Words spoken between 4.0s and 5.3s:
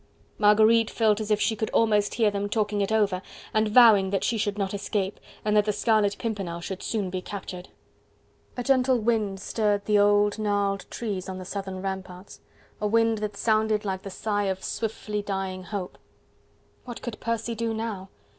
that she should not escape,